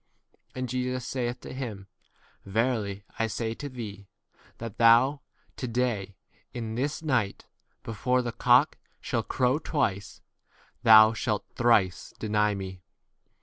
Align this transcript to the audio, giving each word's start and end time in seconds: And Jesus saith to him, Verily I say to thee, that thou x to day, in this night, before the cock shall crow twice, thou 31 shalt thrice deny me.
And 0.55 0.67
Jesus 0.67 1.05
saith 1.07 1.41
to 1.41 1.53
him, 1.53 1.85
Verily 2.43 3.03
I 3.19 3.27
say 3.27 3.53
to 3.53 3.69
thee, 3.69 4.07
that 4.57 4.79
thou 4.79 5.13
x 5.13 5.21
to 5.57 5.67
day, 5.67 6.15
in 6.55 6.73
this 6.73 7.03
night, 7.03 7.45
before 7.83 8.23
the 8.23 8.31
cock 8.31 8.79
shall 8.99 9.21
crow 9.21 9.59
twice, 9.59 10.23
thou 10.81 11.09
31 11.09 11.13
shalt 11.17 11.45
thrice 11.55 12.13
deny 12.17 12.55
me. 12.55 12.81